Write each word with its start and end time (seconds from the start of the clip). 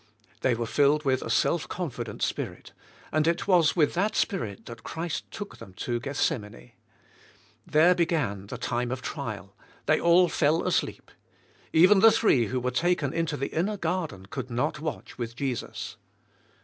"They 0.41 0.55
were 0.55 0.65
filled 0.65 1.05
with 1.05 1.21
a 1.21 1.29
self 1.29 1.69
confident 1.69 2.23
spirit, 2.23 2.71
and 3.11 3.27
it 3.27 3.47
was 3.47 3.75
with 3.75 3.93
that 3.93 4.15
spirit 4.15 4.65
that 4.65 4.81
Christ 4.83 5.29
took 5.29 5.57
them 5.57 5.75
to 5.75 5.99
Gethsemane. 5.99 6.71
There 7.67 7.93
began 7.93 8.47
the 8.47 8.57
time 8.57 8.89
of 8.91 9.03
trial; 9.03 9.55
they 9.85 10.01
all 10.01 10.27
fell 10.27 10.65
asleep. 10.65 11.11
Even 11.71 11.99
the 11.99 12.11
three 12.11 12.47
who 12.47 12.59
were 12.59 12.71
taken 12.71 13.13
into 13.13 13.37
the 13.37 13.55
inner 13.55 13.77
gar 13.77 14.07
den 14.07 14.25
could 14.25 14.49
not 14.49 14.79
watch 14.79 15.19
with 15.19 15.35
Jesus. 15.35 15.97